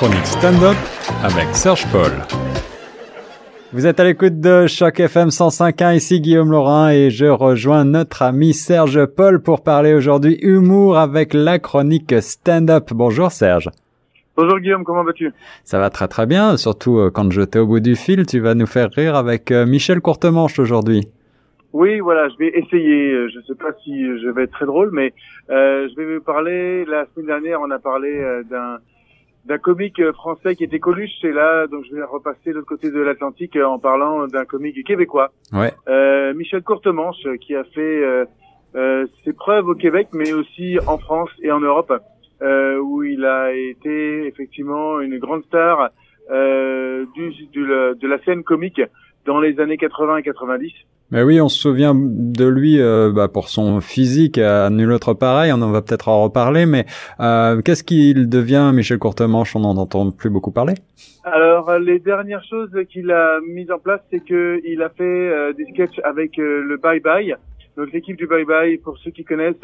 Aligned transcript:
chronique 0.00 0.24
stand-up 0.24 0.76
avec 1.22 1.54
Serge 1.54 1.84
Paul. 1.92 2.10
Vous 3.74 3.86
êtes 3.86 4.00
à 4.00 4.04
l'écoute 4.04 4.40
de 4.40 4.66
Choc 4.66 4.98
FM 4.98 5.28
105.1, 5.28 5.94
ici 5.94 6.22
Guillaume 6.22 6.50
Laurin 6.50 6.88
et 6.88 7.10
je 7.10 7.26
rejoins 7.26 7.84
notre 7.84 8.22
ami 8.22 8.54
Serge 8.54 9.04
Paul 9.04 9.42
pour 9.42 9.62
parler 9.62 9.92
aujourd'hui 9.92 10.38
humour 10.40 10.96
avec 10.96 11.34
la 11.34 11.58
chronique 11.58 12.14
stand-up. 12.22 12.92
Bonjour 12.94 13.30
Serge. 13.30 13.68
Bonjour 14.38 14.58
Guillaume, 14.58 14.84
comment 14.84 15.04
vas-tu? 15.04 15.34
Ça 15.64 15.78
va 15.78 15.90
très 15.90 16.08
très 16.08 16.24
bien, 16.24 16.56
surtout 16.56 16.98
euh, 16.98 17.10
quand 17.10 17.30
je 17.30 17.42
t'ai 17.42 17.58
au 17.58 17.66
bout 17.66 17.80
du 17.80 17.94
fil, 17.94 18.24
tu 18.24 18.40
vas 18.40 18.54
nous 18.54 18.66
faire 18.66 18.88
rire 18.90 19.16
avec 19.16 19.50
euh, 19.50 19.66
Michel 19.66 20.00
Courtemanche 20.00 20.58
aujourd'hui. 20.58 21.06
Oui, 21.72 22.00
voilà, 22.00 22.28
je 22.30 22.36
vais 22.38 22.58
essayer. 22.58 23.12
Euh, 23.12 23.28
je 23.28 23.38
ne 23.38 23.42
sais 23.42 23.54
pas 23.54 23.72
si 23.84 24.02
je 24.02 24.28
vais 24.30 24.44
être 24.44 24.52
très 24.52 24.66
drôle, 24.66 24.90
mais 24.92 25.12
euh, 25.50 25.88
je 25.90 25.96
vais 25.96 26.16
vous 26.16 26.22
parler. 26.22 26.84
La 26.86 27.04
semaine 27.06 27.26
dernière, 27.26 27.60
on 27.60 27.70
a 27.70 27.78
parlé 27.78 28.08
euh, 28.08 28.42
d'un 28.42 28.78
d'un 29.46 29.58
comique 29.58 30.00
français 30.12 30.54
qui 30.54 30.64
était 30.64 30.78
Coluche, 30.78 31.10
c'est 31.20 31.32
là, 31.32 31.66
donc 31.66 31.84
je 31.88 31.94
vais 31.94 32.04
repasser 32.04 32.50
de 32.50 32.56
l'autre 32.56 32.66
côté 32.68 32.90
de 32.90 33.00
l'Atlantique 33.00 33.56
en 33.56 33.78
parlant 33.78 34.26
d'un 34.26 34.44
comique 34.44 34.84
québécois, 34.86 35.30
Ouais. 35.52 35.72
euh, 35.88 36.34
Michel 36.34 36.62
Courtemanche, 36.62 37.16
qui 37.40 37.54
a 37.56 37.64
fait 37.64 38.26
euh, 38.76 39.06
ses 39.24 39.32
preuves 39.32 39.66
au 39.68 39.74
Québec, 39.74 40.08
mais 40.12 40.32
aussi 40.32 40.78
en 40.86 40.98
France 40.98 41.30
et 41.42 41.50
en 41.50 41.60
Europe, 41.60 41.92
euh, 42.42 42.78
où 42.78 43.02
il 43.02 43.24
a 43.24 43.52
été 43.52 44.26
effectivement 44.26 45.00
une 45.00 45.18
grande 45.18 45.42
star 45.44 45.90
euh, 46.30 47.06
du, 47.14 47.30
du- 47.46 47.66
de 47.66 48.06
la 48.08 48.18
scène 48.24 48.44
comique 48.44 48.80
dans 49.26 49.40
les 49.40 49.60
années 49.60 49.76
80 49.76 50.18
et 50.18 50.22
90. 50.22 50.72
Mais 51.12 51.24
oui, 51.24 51.40
on 51.40 51.48
se 51.48 51.58
souvient 51.58 51.92
de 51.94 52.46
lui 52.46 52.80
euh, 52.80 53.10
bah, 53.12 53.26
pour 53.26 53.48
son 53.48 53.80
physique 53.80 54.38
à 54.38 54.70
nul 54.70 54.92
autre 54.92 55.12
pareil, 55.12 55.52
on 55.52 55.60
en 55.60 55.72
va 55.72 55.82
peut-être 55.82 56.08
en 56.08 56.22
reparler, 56.22 56.66
mais 56.66 56.86
euh, 57.18 57.60
qu'est-ce 57.62 57.82
qu'il 57.82 58.28
devient 58.28 58.70
Michel 58.72 58.98
Courtemanche? 58.98 59.56
On 59.56 59.60
n'en 59.60 59.76
entend 59.76 60.12
plus 60.12 60.30
beaucoup 60.30 60.52
parler 60.52 60.74
Alors, 61.24 61.68
euh, 61.68 61.80
les 61.80 61.98
dernières 61.98 62.44
choses 62.44 62.70
qu'il 62.92 63.10
a 63.10 63.40
mises 63.40 63.72
en 63.72 63.78
place, 63.78 64.00
c'est 64.12 64.24
que 64.24 64.60
il 64.64 64.82
a 64.82 64.88
fait 64.90 65.02
euh, 65.02 65.52
des 65.52 65.64
sketchs 65.66 65.98
avec 66.04 66.38
euh, 66.38 66.62
le 66.62 66.76
Bye 66.76 67.00
Bye. 67.00 67.34
Donc, 67.76 67.92
l'équipe 67.92 68.16
du 68.16 68.28
Bye 68.28 68.44
Bye, 68.44 68.78
pour 68.78 68.96
ceux 68.98 69.10
qui 69.10 69.24
connaissent, 69.24 69.56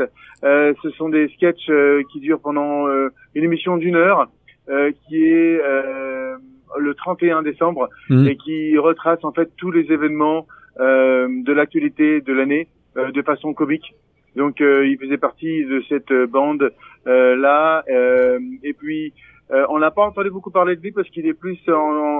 euh, 0.42 0.74
ce 0.82 0.90
sont 0.90 1.08
des 1.08 1.28
sketchs 1.36 1.70
euh, 1.70 2.02
qui 2.12 2.18
durent 2.18 2.40
pendant 2.40 2.88
euh, 2.88 3.10
une 3.36 3.44
émission 3.44 3.76
d'une 3.76 3.94
heure, 3.94 4.26
euh, 4.68 4.90
qui 5.06 5.24
est 5.24 5.60
euh, 5.62 6.36
le 6.78 6.94
31 6.94 7.42
décembre 7.42 7.88
Mhm. 8.10 8.26
et 8.28 8.36
qui 8.36 8.76
retrace 8.78 9.22
en 9.24 9.32
fait 9.32 9.50
tous 9.56 9.70
les 9.70 9.90
événements 9.92 10.46
euh, 10.80 11.26
de 11.44 11.52
l'actualité 11.52 12.20
de 12.20 12.32
l'année 12.32 12.68
euh, 12.96 13.10
de 13.10 13.22
façon 13.22 13.54
comique. 13.54 13.94
Donc, 14.36 14.60
euh, 14.60 14.86
il 14.86 14.98
faisait 14.98 15.16
partie 15.16 15.64
de 15.64 15.82
cette 15.88 16.12
bande 16.30 16.70
euh, 17.06 17.36
là. 17.36 17.82
euh, 17.88 18.38
et 18.62 18.74
puis, 18.74 19.14
euh, 19.50 19.64
on 19.70 19.78
n'a 19.78 19.90
pas 19.90 20.02
entendu 20.02 20.28
beaucoup 20.30 20.50
parler 20.50 20.76
de 20.76 20.82
lui 20.82 20.92
parce 20.92 21.08
qu'il 21.08 21.26
est 21.26 21.32
plus 21.32 21.58
en- 21.68 21.72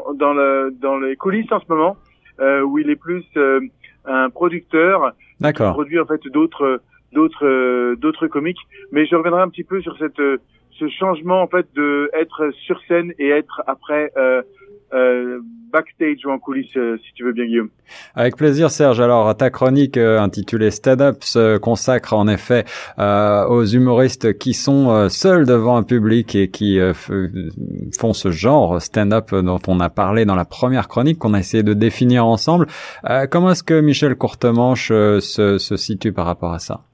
en- 0.07 0.15
dans, 0.15 0.33
le, 0.33 0.73
dans 0.81 0.97
les 0.99 1.17
coulisses 1.17 1.51
en 1.53 1.61
ce 1.61 1.67
moment, 1.69 1.97
euh, 2.41 2.63
où 2.63 2.79
il 2.79 2.89
est 2.89 2.97
plus 2.97 3.25
euh, 3.37 3.61
un 4.07 4.31
producteur 4.31 5.13
qui 5.69 5.73
produit 5.73 5.99
en 6.01 6.07
fait 6.07 6.21
d'autres 6.29 6.81
d'autres 7.13 7.95
d'autres 7.97 8.27
comiques. 8.29 8.61
Mais 8.93 9.05
je 9.07 9.15
reviendrai 9.17 9.43
un 9.43 9.49
petit 9.49 9.65
peu 9.65 9.81
sur 9.83 9.97
cette 9.99 10.19
euh, 10.21 10.39
ce 10.79 10.89
changement 10.89 11.43
en 11.43 11.49
fait 11.49 11.67
de 11.75 12.11
être 12.15 12.51
sur 12.67 12.81
scène 12.89 13.13
et 13.19 13.29
être 13.31 13.63
après 13.67 14.13
euh, 14.17 14.43
euh, 14.95 15.41
backstage 15.73 16.25
ou 16.25 16.31
en 16.31 16.39
coulisses, 16.39 16.77
euh, 16.77 16.97
si 17.05 17.13
tu 17.15 17.25
veux 17.25 17.33
bien 17.33 17.45
Guillaume. 17.45 17.71
Avec 18.15 18.37
plaisir 18.37 18.71
Serge. 18.71 19.01
Alors 19.01 19.37
ta 19.37 19.51
chronique 19.51 19.97
euh, 19.97 20.21
intitulée 20.21 20.71
Stand 20.71 21.01
Up 21.03 21.17
se 21.21 21.59
consacre 21.59 22.13
en 22.15 22.29
effet 22.29 22.65
euh, 22.99 23.47
aux 23.47 23.65
humoristes 23.65 24.39
qui 24.39 24.55
sont 24.55 24.91
euh, 24.91 25.09
seuls 25.09 25.45
devant 25.45 25.77
un 25.77 25.83
public 25.83 26.35
et 26.35 26.49
qui 26.51 26.79
euh, 26.79 26.93
font 27.99 28.13
ce 28.13 28.31
genre 28.31 28.81
stand-up 28.81 29.35
dont 29.35 29.61
on 29.67 29.81
a 29.81 29.91
parlé 29.91 30.25
dans 30.25 30.37
la 30.37 30.45
première 30.45 30.87
chronique 30.89 31.19
qu'on 31.19 31.35
a 31.35 31.41
essayé 31.41 31.63
de 31.63 31.75
définir 31.75 32.27
ensemble. 32.27 32.67
Euh, 33.11 33.27
comment 33.27 33.51
est-ce 33.51 33.65
que 33.65 33.81
Michel 33.81 34.15
Courtemanche 34.15 34.91
euh, 34.93 35.21
se, 35.21 35.59
se 35.59 35.77
situe 35.77 36.13
par 36.13 36.27
rapport 36.27 36.53
à 36.53 36.61
ça? 36.61 36.86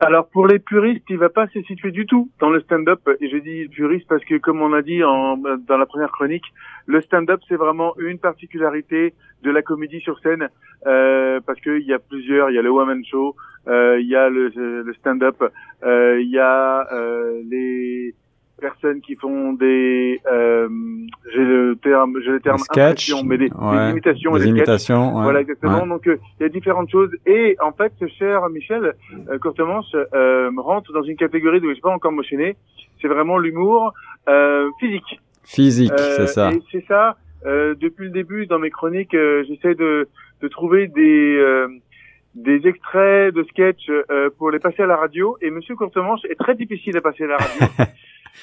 Alors 0.00 0.28
pour 0.28 0.46
les 0.46 0.60
puristes, 0.60 1.04
il 1.08 1.18
va 1.18 1.28
pas 1.28 1.48
se 1.48 1.60
situer 1.62 1.90
du 1.90 2.06
tout 2.06 2.30
dans 2.38 2.50
le 2.50 2.60
stand-up. 2.60 3.00
Et 3.20 3.28
je 3.28 3.36
dis 3.38 3.68
puriste 3.68 4.06
parce 4.08 4.24
que 4.24 4.38
comme 4.38 4.62
on 4.62 4.72
a 4.72 4.80
dit 4.80 5.02
en, 5.02 5.36
dans 5.36 5.76
la 5.76 5.86
première 5.86 6.12
chronique, 6.12 6.44
le 6.86 7.00
stand-up 7.02 7.40
c'est 7.48 7.56
vraiment 7.56 7.94
une 7.98 8.18
particularité 8.18 9.14
de 9.42 9.50
la 9.50 9.62
comédie 9.62 10.00
sur 10.00 10.20
scène 10.20 10.50
euh, 10.86 11.40
parce 11.44 11.60
qu'il 11.60 11.82
y 11.82 11.92
a 11.92 11.98
plusieurs. 11.98 12.50
Il 12.50 12.54
y 12.54 12.58
a 12.58 12.62
le 12.62 12.70
one 12.70 12.86
man 12.86 13.04
show, 13.04 13.34
euh, 13.66 13.98
il 14.00 14.06
y 14.06 14.14
a 14.14 14.28
le, 14.28 14.48
le 14.54 14.94
stand-up, 14.94 15.42
euh, 15.82 16.20
il 16.20 16.30
y 16.30 16.38
a 16.38 16.86
euh, 16.92 17.42
les 17.50 18.14
personnes 18.60 19.00
qui 19.00 19.14
font 19.16 19.52
des 19.52 20.20
euh, 20.30 20.68
j'ai 21.32 21.44
le 21.44 21.76
terme 21.82 22.18
j'ai 22.24 22.30
le 22.32 22.40
terme 22.40 22.58
impression, 22.70 23.22
mais 23.24 23.38
des, 23.38 23.50
ouais, 23.52 23.84
des 23.86 23.90
imitations 23.92 24.32
Des 24.32 24.38
des 24.38 24.44
sketchs. 24.44 24.56
imitations 24.56 25.16
ouais. 25.16 25.22
Voilà, 25.22 25.40
exactement. 25.40 25.82
Ouais. 25.82 25.88
Donc, 25.88 26.06
euh, 26.06 26.16
il 26.38 26.42
y 26.42 26.46
a 26.46 26.48
différentes 26.48 26.90
choses. 26.90 27.10
Et 27.26 27.56
en 27.60 27.72
fait, 27.72 27.92
ce 28.00 28.06
cher 28.08 28.48
Michel 28.50 28.94
euh, 29.30 29.38
Courtemanche 29.38 29.86
euh, 29.94 30.50
rentre 30.56 30.92
dans 30.92 31.02
une 31.02 31.16
catégorie 31.16 31.58
où 31.58 31.68
je 31.68 31.74
n'ai 31.74 31.80
pas 31.80 31.90
encore 31.90 32.12
motionné. 32.12 32.56
C'est 33.00 33.08
vraiment 33.08 33.38
l'humour 33.38 33.92
euh, 34.28 34.68
physique. 34.80 35.20
Physique, 35.44 35.92
Euh, 35.92 36.14
c'est 36.16 36.26
ça. 36.26 36.50
C'est 36.72 36.84
ça. 36.86 37.16
euh, 37.46 37.74
depuis 37.80 38.04
le 38.06 38.10
début, 38.10 38.46
dans 38.46 38.58
mes 38.58 38.70
chroniques, 38.70 39.14
euh, 39.14 39.44
j'essaie 39.48 39.74
de, 39.74 40.08
de 40.42 40.48
trouver 40.48 40.88
des 40.88 41.36
euh, 41.38 41.68
des 42.34 42.66
extraits 42.68 43.34
de 43.34 43.42
sketchs 43.44 43.88
euh, 43.88 44.30
pour 44.36 44.50
les 44.50 44.58
passer 44.60 44.82
à 44.82 44.86
la 44.86 44.96
radio. 44.96 45.36
Et 45.40 45.50
Monsieur 45.50 45.74
Courtemanche 45.76 46.20
est 46.28 46.38
très 46.38 46.54
difficile 46.54 46.96
à 46.96 47.00
passer 47.00 47.24
à 47.24 47.28
la 47.28 47.36
radio. 47.38 47.66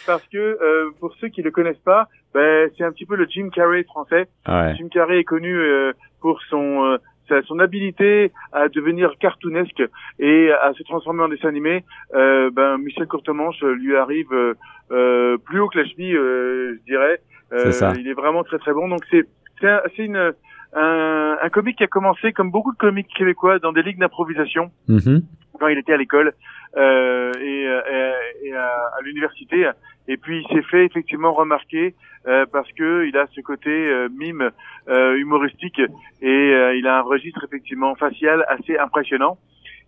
Parce 0.06 0.24
que 0.28 0.38
euh, 0.38 0.90
pour 1.00 1.14
ceux 1.16 1.28
qui 1.30 1.42
le 1.42 1.52
connaissent 1.52 1.78
pas, 1.86 2.08
ben, 2.34 2.70
c'est 2.78 2.84
un 2.84 2.92
petit 2.92 3.06
peu 3.06 3.16
le 3.16 3.26
Jim 3.30 3.50
Carrey 3.54 3.84
français. 3.84 4.28
Ouais. 4.48 4.76
Jim 4.78 4.88
Carrey 4.92 5.20
est 5.20 5.24
connu 5.24 5.54
euh, 5.58 5.94
pour 6.22 6.42
son 6.50 6.84
euh, 6.86 6.98
sa- 7.28 7.42
son 7.44 7.58
habilité 7.60 8.32
à 8.54 8.68
devenir 8.70 9.14
cartoonesque 9.20 9.82
et 10.20 10.52
à 10.52 10.74
se 10.74 10.84
transformer 10.84 11.24
en 11.24 11.30
dessin 11.30 11.48
animé. 11.50 11.84
Euh, 12.14 12.52
ben 12.52 12.78
Michel 12.78 13.08
Courtemanche 13.08 13.62
lui 13.64 13.96
arrive 13.96 14.32
euh, 14.34 14.54
euh, 14.92 15.38
plus 15.38 15.60
haut 15.60 15.68
que 15.70 15.80
la 15.80 15.86
cheville, 15.86 16.16
euh, 16.16 16.76
je 16.80 16.84
dirais. 16.92 17.20
Euh, 17.54 17.72
ça. 17.72 17.94
Il 17.98 18.08
est 18.08 18.14
vraiment 18.14 18.44
très 18.44 18.60
très 18.60 18.74
bon. 18.74 18.88
Donc 18.88 19.02
c'est 19.10 19.26
c'est 19.60 19.68
un, 19.70 19.82
une 19.98 20.34
un, 20.74 21.38
un 21.42 21.50
comique 21.50 21.78
qui 21.78 21.84
a 21.84 21.88
commencé 21.88 22.34
comme 22.34 22.52
beaucoup 22.52 22.74
de 22.74 22.78
comiques 22.78 23.08
québécois 23.16 23.60
dans 23.60 23.72
des 23.72 23.82
ligues 23.82 24.00
d'improvisation 24.00 24.72
Mhm. 24.88 25.22
Quand 25.60 25.68
il 25.68 25.78
était 25.78 25.94
à 25.94 25.98
l'école 25.98 26.34
euh, 26.78 27.32
et, 27.40 27.68
euh, 27.68 28.14
et 28.44 28.54
à, 28.54 28.68
à 28.98 29.02
l'université. 29.04 29.70
Et 30.08 30.18
puis 30.18 30.44
il 30.44 30.56
s'est 30.56 30.64
fait 30.64 30.86
effectivement 30.86 31.32
remarquer 31.32 31.96
euh, 32.28 32.46
parce 32.52 32.72
que 32.74 33.06
il 33.06 33.18
a 33.18 33.28
ce 33.34 33.42
côté 33.42 33.70
euh, 33.70 34.10
mime 34.10 34.52
euh, 34.88 35.16
humoristique 35.18 35.82
et 36.22 36.28
euh, 36.54 36.76
il 36.76 36.88
a 36.88 37.00
un 37.00 37.02
registre 37.02 37.44
effectivement 37.46 37.96
facial 37.96 38.46
assez 38.48 38.78
impressionnant. 38.78 39.38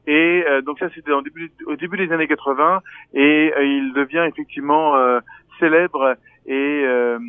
Et 0.07 0.43
euh, 0.47 0.61
donc 0.61 0.79
ça 0.79 0.87
c'était 0.95 1.11
au 1.11 1.21
début, 1.21 1.97
des 1.97 2.11
années 2.13 2.27
80 2.27 2.81
et 3.13 3.53
euh, 3.55 3.63
il 3.63 3.93
devient 3.93 4.25
effectivement 4.27 4.95
euh, 4.95 5.19
célèbre 5.59 6.15
et, 6.45 6.83
euh, 6.85 7.19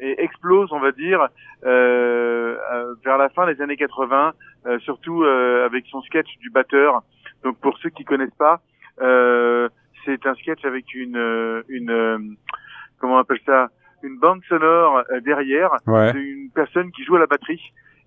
et 0.00 0.22
explose, 0.22 0.68
on 0.72 0.80
va 0.80 0.92
dire, 0.92 1.28
euh, 1.64 2.56
euh, 2.72 2.94
vers 3.04 3.16
la 3.16 3.30
fin 3.30 3.46
des 3.46 3.60
années 3.62 3.76
80, 3.76 4.32
euh, 4.66 4.78
surtout 4.80 5.24
euh, 5.24 5.64
avec 5.64 5.86
son 5.90 6.02
sketch 6.02 6.28
du 6.40 6.50
batteur. 6.50 7.02
Donc 7.44 7.58
pour 7.60 7.78
ceux 7.78 7.90
qui 7.90 8.04
connaissent 8.04 8.34
pas, 8.38 8.60
euh, 9.00 9.68
c'est 10.04 10.24
un 10.26 10.34
sketch 10.34 10.64
avec 10.64 10.94
une 10.94 11.16
euh, 11.16 11.62
une 11.68 11.90
euh, 11.90 12.18
comment 12.98 13.16
on 13.16 13.18
appelle 13.18 13.40
ça, 13.46 13.68
une 14.02 14.18
bande 14.18 14.42
sonore 14.48 15.02
euh, 15.10 15.20
derrière 15.20 15.70
Ouais. 15.86 16.12
d'une 16.12 16.50
personne 16.54 16.90
qui 16.92 17.04
joue 17.04 17.16
à 17.16 17.20
la 17.20 17.26
batterie. 17.26 17.62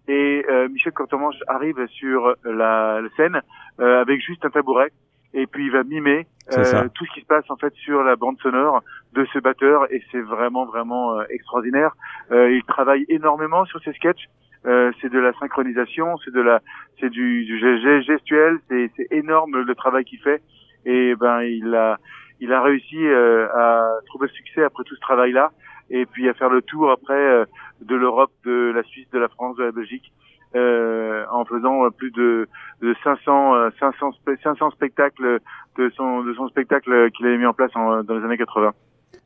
Et 0.08 0.46
euh, 0.50 0.68
Michel 0.68 0.92
Courtemanche 0.92 1.36
arrive 1.48 1.86
sur 1.88 2.36
la, 2.44 3.00
la 3.02 3.10
scène 3.16 3.42
euh, 3.80 4.02
avec 4.02 4.20
juste 4.22 4.44
un 4.46 4.50
tabouret 4.50 4.92
et 5.34 5.48
puis 5.48 5.66
il 5.66 5.72
va 5.72 5.84
mimer 5.84 6.28
euh, 6.58 6.88
tout 6.94 7.06
ce 7.06 7.14
qui 7.14 7.22
se 7.22 7.26
passe 7.26 7.50
en 7.50 7.56
fait 7.58 7.74
sur 7.76 8.04
la 8.04 8.16
bande 8.16 8.38
sonore 8.40 8.82
de 9.14 9.26
ce 9.34 9.40
batteur 9.40 9.92
et 9.92 10.04
c'est 10.12 10.22
vraiment 10.22 10.66
vraiment 10.66 11.18
euh, 11.20 11.24
extraordinaire. 11.30 11.96
Euh, 12.32 12.52
il 12.52 12.64
travaille 12.64 13.06
énormément 13.10 13.66
sur 13.66 13.82
ses 13.84 13.94
sketchs. 13.94 14.28
Euh, 14.66 14.92
c'est 15.02 15.12
de 15.12 15.20
la 15.20 15.34
synchronisation, 15.34 16.16
c'est 16.24 16.34
de 16.34 16.40
la, 16.40 16.62
c'est 17.00 17.10
du, 17.10 17.44
du 17.44 17.60
gest- 17.60 18.02
gestuel, 18.06 18.60
c'est, 18.70 18.92
c'est 18.96 19.08
énorme 19.12 19.62
le 19.62 19.76
travail 19.76 20.06
qu'il 20.06 20.20
fait. 20.20 20.42
Et 20.86 21.16
ben 21.16 21.42
il 21.42 21.76
a, 21.76 21.98
il 22.40 22.54
a 22.54 22.62
réussi 22.62 23.06
euh, 23.06 23.48
à 23.54 24.00
trouver 24.06 24.28
le 24.28 24.34
succès 24.34 24.64
après 24.64 24.84
tout 24.86 24.96
ce 24.96 25.02
travail-là, 25.02 25.52
et 25.90 26.06
puis 26.06 26.30
à 26.30 26.34
faire 26.34 26.50
le 26.50 26.62
tour 26.62 26.92
après 26.92 27.14
euh, 27.14 27.46
de 27.82 27.96
l'Europe, 27.96 28.32
de 28.46 28.72
la 28.74 28.84
Suisse, 28.84 29.10
de 29.12 29.20
la 29.20 29.28
France, 29.28 29.58
de 29.58 29.64
la 29.64 29.72
Belgique, 29.72 30.14
euh, 30.56 31.26
en 31.32 31.44
faisant 31.46 31.90
plus 31.92 32.12
de 32.12 32.48
500, 33.16 33.56
euh, 33.56 33.70
500, 33.80 34.12
spe- 34.12 34.42
500 34.44 34.72
spectacles 34.72 35.40
de 35.78 35.90
son, 35.96 36.24
de 36.24 36.34
son 36.34 36.48
spectacle 36.48 37.12
qu'il 37.12 37.26
avait 37.28 37.38
mis 37.38 37.46
en 37.46 37.54
place 37.54 37.72
en- 37.76 38.04
dans 38.04 38.16
les 38.18 38.24
années 38.24 38.38
80. 38.38 38.72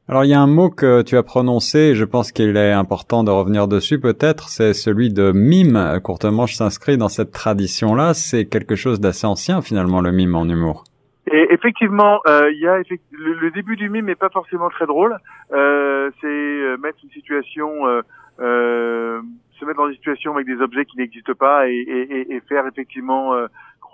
Alors 0.09 0.23
il 0.23 0.29
y 0.29 0.33
a 0.33 0.39
un 0.39 0.47
mot 0.47 0.69
que 0.69 1.01
tu 1.01 1.17
as 1.17 1.23
prononcé, 1.23 1.79
et 1.79 1.95
je 1.95 2.05
pense 2.05 2.31
qu'il 2.31 2.55
est 2.55 2.71
important 2.71 3.25
de 3.25 3.31
revenir 3.31 3.67
dessus 3.67 3.99
peut-être, 3.99 4.47
c'est 4.47 4.73
celui 4.73 5.11
de 5.11 5.33
mime. 5.33 5.99
Courtemanche 6.01 6.53
s'inscrit 6.53 6.97
dans 6.97 7.09
cette 7.09 7.31
tradition-là, 7.31 8.13
c'est 8.13 8.45
quelque 8.45 8.75
chose 8.75 9.01
d'assez 9.01 9.27
ancien 9.27 9.61
finalement 9.61 9.99
le 9.99 10.11
mime 10.13 10.35
en 10.35 10.45
humour. 10.45 10.85
Et 11.29 11.47
effectivement, 11.51 12.21
euh, 12.25 12.49
il 12.51 12.59
y 12.59 12.67
a 12.67 12.77
le, 13.11 13.51
début 13.51 13.75
du 13.75 13.89
mime 13.89 14.05
n'est 14.05 14.15
pas 14.15 14.29
forcément 14.29 14.69
très 14.69 14.85
drôle. 14.85 15.17
Euh, 15.51 16.09
c'est 16.21 16.27
euh, 16.27 16.77
mettre 16.77 16.99
une 17.03 17.09
situation, 17.09 17.69
euh, 18.39 19.21
se 19.59 19.65
mettre 19.65 19.77
dans 19.77 19.87
une 19.87 19.95
situation 19.95 20.33
avec 20.35 20.47
des 20.47 20.61
objets 20.61 20.85
qui 20.85 20.95
n'existent 20.97 21.33
pas 21.33 21.67
et, 21.67 21.73
et, 21.73 22.33
et, 22.33 22.39
faire 22.47 22.65
effectivement 22.65 23.33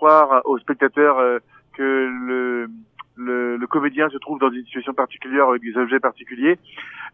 croire 0.04 0.42
aux 0.44 0.58
spectateurs 0.58 1.16
que 1.72 1.82
le, 1.82 2.68
le, 3.16 3.56
le, 3.56 3.66
comédien 3.66 4.10
se 4.10 4.18
trouve 4.18 4.38
dans 4.38 4.50
une 4.50 4.64
situation 4.64 4.92
particulière 4.92 5.48
avec 5.48 5.62
des 5.62 5.76
objets 5.78 5.98
particuliers. 5.98 6.58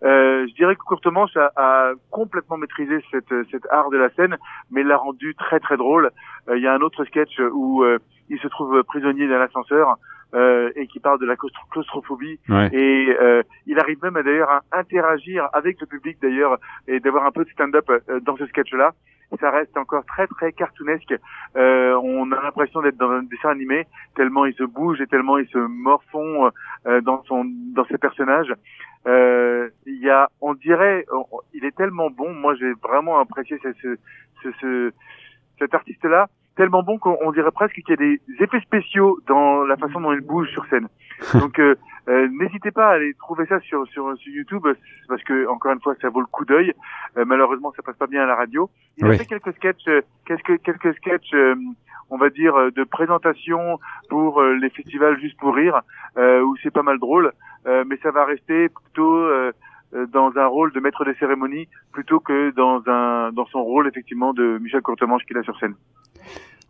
Euh, 0.02 0.44
je 0.48 0.54
dirais 0.54 0.74
que 0.74 0.82
Courtemanche 0.82 1.36
a, 1.36 1.52
a, 1.54 1.92
complètement 2.10 2.56
maîtrisé 2.56 2.98
cette, 3.12 3.32
cet 3.52 3.64
art 3.70 3.90
de 3.90 3.96
la 3.96 4.10
scène, 4.10 4.36
mais 4.72 4.82
l'a 4.82 4.96
rendu 4.96 5.36
très 5.36 5.60
très 5.60 5.76
drôle. 5.76 6.10
Euh, 6.48 6.56
il 6.56 6.64
y 6.64 6.66
a 6.66 6.74
un 6.74 6.80
autre 6.80 7.04
sketch 7.04 7.38
où 7.52 7.84
euh, 7.84 7.98
il 8.28 8.40
se 8.40 8.48
trouve 8.48 8.82
prisonnier 8.82 9.28
d'un 9.28 9.40
ascenseur 9.40 9.96
euh, 10.34 10.70
et 10.76 10.86
qui 10.86 11.00
parle 11.00 11.18
de 11.20 11.26
la 11.26 11.36
claustrophobie. 11.70 12.38
Et 12.72 13.16
euh, 13.20 13.42
il 13.66 13.78
arrive 13.78 13.98
même 14.02 14.20
d'ailleurs 14.22 14.50
à 14.50 14.62
interagir 14.72 15.48
avec 15.52 15.80
le 15.80 15.86
public 15.86 16.18
d'ailleurs 16.22 16.58
et 16.86 17.00
d'avoir 17.00 17.24
un 17.24 17.32
peu 17.32 17.44
de 17.44 17.50
stand-up 17.50 17.88
euh, 17.90 18.20
dans 18.20 18.36
ce 18.36 18.46
sketch-là. 18.46 18.92
Ça 19.38 19.50
reste 19.50 19.76
encore 19.76 20.04
très 20.04 20.26
très 20.26 20.52
cartoonesque. 20.52 21.14
Euh, 21.56 21.94
on 22.02 22.32
a 22.32 22.42
l'impression 22.42 22.82
d'être 22.82 22.96
dans 22.96 23.10
un 23.10 23.22
dessin 23.22 23.50
animé 23.50 23.86
tellement 24.16 24.44
il 24.44 24.54
se 24.54 24.64
bouge 24.64 25.00
et 25.00 25.06
tellement 25.06 25.38
il 25.38 25.46
se 25.48 25.58
morfond 25.58 26.50
euh, 26.86 27.00
dans 27.00 27.22
son 27.24 27.44
dans 27.74 27.84
ses 27.86 27.98
personnages. 27.98 28.52
Il 29.06 30.00
y 30.02 30.10
a, 30.10 30.28
on 30.40 30.54
dirait, 30.54 31.06
il 31.54 31.64
est 31.64 31.76
tellement 31.76 32.10
bon. 32.10 32.32
Moi, 32.34 32.54
j'ai 32.56 32.72
vraiment 32.82 33.18
apprécié 33.18 33.58
ce, 33.62 33.96
ce, 34.42 34.50
ce 34.60 34.92
cet 35.58 35.74
artiste-là 35.74 36.28
tellement 36.56 36.82
bon 36.82 36.98
qu'on 36.98 37.32
dirait 37.32 37.50
presque 37.50 37.74
qu'il 37.74 37.90
y 37.90 37.92
a 37.92 37.96
des 37.96 38.20
effets 38.40 38.60
spéciaux 38.60 39.18
dans 39.26 39.64
la 39.64 39.76
façon 39.76 40.00
dont 40.00 40.12
il 40.12 40.20
bouge 40.20 40.48
sur 40.50 40.66
scène. 40.66 40.88
Donc 41.34 41.58
euh, 41.58 41.74
euh, 42.08 42.28
n'hésitez 42.28 42.70
pas 42.70 42.88
à 42.88 42.92
aller 42.94 43.14
trouver 43.14 43.46
ça 43.46 43.60
sur, 43.60 43.86
sur, 43.88 44.16
sur 44.16 44.32
YouTube 44.32 44.66
parce 45.08 45.22
que 45.22 45.46
encore 45.48 45.72
une 45.72 45.80
fois 45.80 45.94
ça 46.00 46.08
vaut 46.08 46.20
le 46.20 46.26
coup 46.26 46.44
d'œil. 46.44 46.72
Euh, 47.16 47.24
malheureusement 47.24 47.72
ça 47.76 47.82
passe 47.82 47.96
pas 47.96 48.06
bien 48.06 48.22
à 48.22 48.26
la 48.26 48.36
radio. 48.36 48.70
Il 48.98 49.06
a 49.06 49.16
fait 49.16 49.26
quelques 49.26 49.54
sketchs, 49.54 49.88
quelques 50.26 50.62
quelques 50.62 50.94
sketchs, 50.96 51.34
on 52.10 52.16
va 52.16 52.30
dire 52.30 52.54
de 52.72 52.84
présentation 52.84 53.78
pour 54.08 54.42
les 54.42 54.70
festivals 54.70 55.18
juste 55.20 55.38
pour 55.38 55.54
rire 55.54 55.80
où 56.16 56.56
c'est 56.62 56.72
pas 56.72 56.82
mal 56.82 56.98
drôle, 56.98 57.32
mais 57.66 57.96
ça 58.02 58.10
va 58.10 58.24
rester 58.24 58.68
plutôt 58.68 59.28
dans 60.08 60.32
un 60.36 60.46
rôle 60.46 60.72
de 60.72 60.80
maître 60.80 61.04
des 61.04 61.14
cérémonies 61.14 61.68
plutôt 61.92 62.20
que 62.20 62.50
dans 62.50 62.82
un 62.86 63.32
dans 63.32 63.46
son 63.46 63.62
rôle 63.62 63.88
effectivement 63.88 64.32
de 64.32 64.58
Michel 64.58 64.82
Courtemanche 64.82 65.24
qu'il 65.24 65.38
a 65.38 65.42
sur 65.42 65.58
scène. 65.58 65.74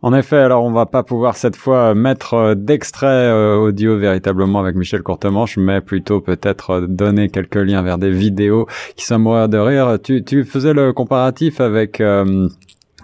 En 0.03 0.15
effet, 0.15 0.37
alors 0.37 0.65
on 0.65 0.71
va 0.71 0.87
pas 0.87 1.03
pouvoir 1.03 1.35
cette 1.35 1.55
fois 1.55 1.93
mettre 1.93 2.33
euh, 2.33 2.55
d'extrait 2.55 3.05
euh, 3.05 3.57
audio 3.57 3.97
véritablement 3.97 4.59
avec 4.59 4.75
Michel 4.75 5.03
Courtemanche, 5.03 5.57
mais 5.57 5.79
plutôt 5.79 6.21
peut-être 6.21 6.71
euh, 6.71 6.87
donner 6.87 7.29
quelques 7.29 7.57
liens 7.57 7.83
vers 7.83 7.99
des 7.99 8.09
vidéos 8.09 8.65
qui 8.95 9.05
sont 9.05 9.19
morts 9.19 9.47
de 9.47 9.59
rire. 9.59 9.99
Tu, 10.03 10.23
tu 10.23 10.43
faisais 10.43 10.73
le 10.73 10.91
comparatif 10.91 11.61
avec 11.61 12.01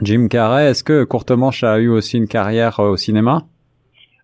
Jim 0.01 0.27
Carrey. 0.27 0.71
Est-ce 0.71 0.83
que 0.83 1.03
Courtemanche 1.03 1.63
a 1.63 1.77
eu 1.77 1.89
aussi 1.89 2.17
une 2.17 2.27
carrière 2.27 2.79
au 2.79 2.97
cinéma? 2.97 3.43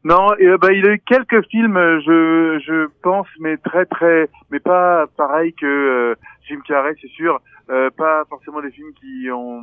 Non, 0.04 0.30
bah, 0.60 0.74
il 0.74 0.86
a 0.88 0.94
eu 0.94 1.02
quelques 1.06 1.46
films, 1.50 1.78
je, 1.78 2.60
je 2.66 2.88
pense, 3.04 3.28
mais 3.40 3.58
très 3.58 3.86
très, 3.86 4.30
mais 4.50 4.60
pas 4.60 5.06
pareil 5.16 5.54
que 5.54 6.16
Jim 6.50 6.60
Carrey, 6.68 6.96
c'est 7.02 7.12
sûr. 7.12 7.40
pas 7.68 8.24
forcément 8.30 8.62
des 8.62 8.72
films 8.72 8.94
qui 9.00 9.30
ont 9.32 9.62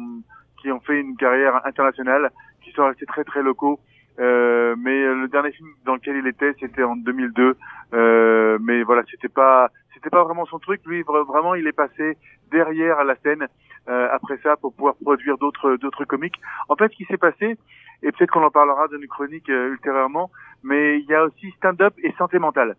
qui 0.60 0.70
ont 0.70 0.80
fait 0.80 1.00
une 1.00 1.16
carrière 1.16 1.64
internationale 1.66 2.30
qui 2.62 2.72
sont 2.72 2.86
restés 2.86 3.06
très 3.06 3.24
très 3.24 3.42
locaux. 3.42 3.80
Euh, 4.18 4.74
mais 4.78 5.04
le 5.04 5.28
dernier 5.28 5.52
film 5.52 5.68
dans 5.84 5.94
lequel 5.94 6.16
il 6.16 6.26
était, 6.26 6.52
c'était 6.60 6.82
en 6.82 6.96
2002. 6.96 7.56
Euh, 7.94 8.58
mais 8.60 8.82
voilà, 8.82 9.02
c'était 9.10 9.28
pas, 9.28 9.70
c'était 9.94 10.10
pas 10.10 10.24
vraiment 10.24 10.44
son 10.46 10.58
truc. 10.58 10.80
Lui, 10.84 11.02
vraiment, 11.02 11.54
il 11.54 11.66
est 11.66 11.72
passé 11.72 12.16
derrière 12.50 13.02
la 13.04 13.16
scène 13.16 13.46
euh, 13.88 14.08
après 14.12 14.38
ça 14.42 14.56
pour 14.56 14.74
pouvoir 14.74 14.94
produire 15.02 15.38
d'autres 15.38 15.76
d'autres 15.76 16.04
comiques. 16.04 16.40
En 16.68 16.76
fait, 16.76 16.90
ce 16.92 16.96
qui 16.96 17.04
s'est 17.06 17.16
passé, 17.16 17.56
et 18.02 18.12
peut-être 18.12 18.30
qu'on 18.30 18.42
en 18.42 18.50
parlera 18.50 18.88
dans 18.88 18.98
une 18.98 19.08
chronique 19.08 19.48
euh, 19.48 19.72
ultérieurement, 19.72 20.30
mais 20.62 20.98
il 20.98 21.06
y 21.06 21.14
a 21.14 21.24
aussi 21.24 21.50
stand-up 21.52 21.94
et 22.02 22.12
santé 22.18 22.38
mentale. 22.38 22.76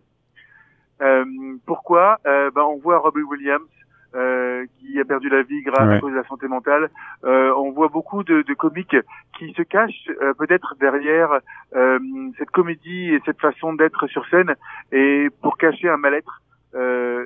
Euh, 1.00 1.24
pourquoi? 1.66 2.18
Ben, 2.24 2.62
on 2.62 2.78
voit 2.78 2.98
Robbie 2.98 3.22
Williams 3.22 3.68
euh, 4.14 4.66
a 5.02 5.04
perdu 5.04 5.28
la 5.28 5.42
vie 5.42 5.62
grâce 5.62 5.96
à 5.96 6.00
cause 6.00 6.12
de 6.12 6.16
la 6.16 6.24
santé 6.24 6.48
mentale. 6.48 6.88
Euh, 7.24 7.52
on 7.56 7.70
voit 7.72 7.88
beaucoup 7.88 8.24
de, 8.24 8.42
de 8.42 8.54
comiques 8.54 8.96
qui 9.38 9.52
se 9.52 9.62
cachent 9.62 10.08
euh, 10.22 10.32
peut-être 10.34 10.74
derrière 10.80 11.40
euh, 11.76 11.98
cette 12.38 12.50
comédie 12.50 13.10
et 13.10 13.20
cette 13.26 13.40
façon 13.40 13.74
d'être 13.74 14.06
sur 14.06 14.26
scène 14.28 14.54
et 14.92 15.28
pour 15.42 15.58
cacher 15.58 15.88
un 15.88 15.98
mal-être. 15.98 16.40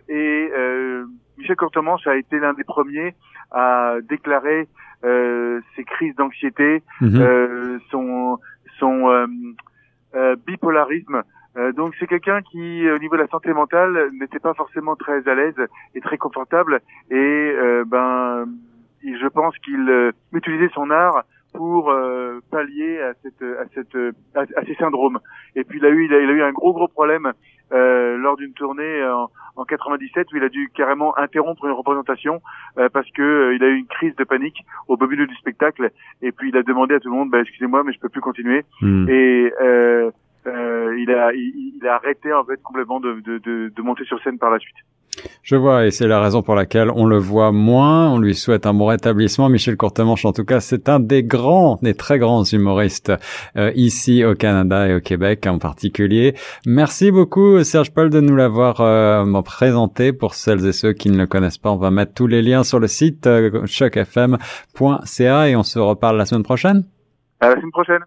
et 0.08 0.50
Michel 1.38 1.56
Courtemanche 1.56 2.06
a 2.06 2.16
été 2.16 2.38
l'un 2.38 2.54
des 2.54 2.64
premiers 2.64 3.14
à 3.52 3.96
déclarer 4.08 4.68
ses 5.02 5.84
crises 5.84 6.16
d'anxiété, 6.16 6.82
mhm. 7.00 7.80
son 7.90 8.38
son 8.78 9.28
bipolarisme 10.46 11.22
euh, 11.56 11.72
donc 11.72 11.94
c'est 11.98 12.06
quelqu'un 12.06 12.42
qui, 12.42 12.88
au 12.90 12.98
niveau 12.98 13.16
de 13.16 13.22
la 13.22 13.28
santé 13.28 13.52
mentale, 13.52 14.10
n'était 14.20 14.38
pas 14.38 14.54
forcément 14.54 14.96
très 14.96 15.26
à 15.28 15.34
l'aise 15.34 15.54
et 15.94 16.00
très 16.00 16.18
confortable. 16.18 16.80
Et 17.10 17.14
euh, 17.14 17.84
ben, 17.86 18.46
je 19.02 19.28
pense 19.28 19.56
qu'il 19.58 19.88
euh, 19.88 20.12
utilisait 20.32 20.70
son 20.74 20.90
art 20.90 21.24
pour 21.52 21.90
pallier 22.50 23.00
à 23.00 23.14
cette, 23.22 23.42
à 23.42 23.64
cette, 23.72 23.96
à, 24.34 24.64
ces 24.66 24.74
syndromes. 24.74 25.20
Et 25.54 25.64
puis 25.64 25.78
il 25.78 25.86
a 25.86 25.88
eu, 25.88 26.04
il 26.04 26.12
a, 26.12 26.18
eu 26.18 26.42
un 26.42 26.52
gros 26.52 26.74
gros 26.74 26.86
problème 26.88 27.32
lors 27.70 28.36
d'une 28.36 28.52
tournée 28.52 29.02
en, 29.06 29.30
en, 29.56 29.64
97 29.64 30.30
où 30.34 30.36
il 30.36 30.42
a 30.42 30.50
dû 30.50 30.70
carrément 30.74 31.16
interrompre 31.16 31.64
une 31.64 31.72
représentation 31.72 32.42
parce 32.92 33.10
que 33.12 33.54
il 33.54 33.64
a 33.64 33.68
eu 33.68 33.76
une 33.76 33.86
crise 33.86 34.14
de 34.16 34.24
panique 34.24 34.66
au 34.86 34.98
milieu 34.98 35.26
du 35.26 35.34
spectacle. 35.36 35.92
Et 36.20 36.30
puis 36.30 36.50
il 36.50 36.56
a 36.58 36.62
demandé 36.62 36.94
à 36.94 37.00
tout 37.00 37.08
le 37.08 37.16
monde, 37.16 37.30
bah, 37.30 37.40
excusez-moi, 37.40 37.84
mais 37.84 37.94
je 37.94 38.00
peux 38.00 38.10
plus 38.10 38.20
continuer. 38.20 38.62
Hmm. 38.82 39.08
Et 39.08 39.50
euh, 40.46 40.96
il, 40.98 41.10
a, 41.10 41.32
il, 41.32 41.86
a 41.86 41.94
arrêté 41.94 42.32
en 42.32 42.44
fait 42.44 42.62
complètement 42.62 43.00
de, 43.00 43.20
de, 43.20 43.38
de, 43.38 43.72
de 43.74 43.82
monter 43.82 44.04
sur 44.04 44.22
scène 44.22 44.38
par 44.38 44.50
la 44.50 44.58
suite. 44.58 44.76
Je 45.42 45.56
vois, 45.56 45.86
et 45.86 45.90
c'est 45.90 46.06
la 46.06 46.20
raison 46.20 46.42
pour 46.42 46.54
laquelle 46.54 46.90
on 46.90 47.06
le 47.06 47.18
voit 47.18 47.52
moins. 47.52 48.10
On 48.10 48.18
lui 48.18 48.34
souhaite 48.34 48.66
un 48.66 48.74
bon 48.74 48.86
rétablissement. 48.86 49.48
Michel 49.48 49.76
Courtemanche, 49.76 50.24
en 50.24 50.32
tout 50.32 50.44
cas, 50.44 50.60
c'est 50.60 50.88
un 50.88 51.00
des 51.00 51.22
grands, 51.22 51.78
des 51.82 51.94
très 51.94 52.18
grands 52.18 52.44
humoristes 52.44 53.12
euh, 53.56 53.72
ici 53.74 54.24
au 54.24 54.34
Canada 54.34 54.88
et 54.88 54.94
au 54.94 55.00
Québec 55.00 55.46
en 55.46 55.58
particulier. 55.58 56.34
Merci 56.66 57.10
beaucoup, 57.10 57.62
Serge 57.62 57.92
Paul, 57.92 58.10
de 58.10 58.20
nous 58.20 58.36
l'avoir 58.36 58.80
euh, 58.80 59.24
présenté. 59.42 60.12
Pour 60.12 60.34
celles 60.34 60.66
et 60.66 60.72
ceux 60.72 60.92
qui 60.92 61.10
ne 61.10 61.18
le 61.18 61.26
connaissent 61.26 61.58
pas, 61.58 61.70
on 61.70 61.76
va 61.76 61.90
mettre 61.90 62.14
tous 62.14 62.26
les 62.26 62.42
liens 62.42 62.64
sur 62.64 62.78
le 62.78 62.88
site 62.88 63.26
euh, 63.26 63.64
chocfm.ca 63.66 65.48
et 65.48 65.56
on 65.56 65.62
se 65.62 65.78
reparle 65.78 66.16
la 66.16 66.26
semaine 66.26 66.42
prochaine. 66.42 66.84
À 67.40 67.48
la 67.48 67.56
semaine 67.56 67.70
prochaine. 67.70 68.00